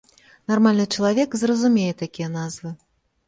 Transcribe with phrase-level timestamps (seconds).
[0.51, 2.73] Нармальны чалавек зразумее такія назвы.